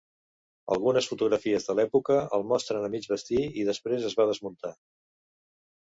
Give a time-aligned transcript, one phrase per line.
[0.75, 4.77] Algunes fotografies de l'època el mostren a mig bastir, i després es va desmuntar.